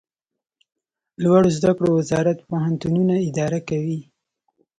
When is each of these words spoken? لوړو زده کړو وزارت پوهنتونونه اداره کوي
لوړو 1.23 1.49
زده 1.57 1.71
کړو 1.77 1.89
وزارت 1.99 2.37
پوهنتونونه 2.49 3.15
اداره 3.29 3.59
کوي 3.69 3.99